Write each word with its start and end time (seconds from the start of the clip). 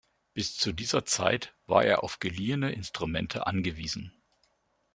Bis 0.33 0.55
zu 0.57 0.71
dieser 0.71 1.05
Zeit 1.05 1.53
war 1.67 1.85
er 1.85 2.03
auf 2.03 2.17
geliehene 2.17 2.71
Instrumente 2.71 3.45
angewiesen. 3.45 4.11